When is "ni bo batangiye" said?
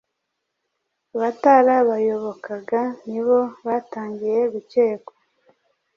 3.09-4.39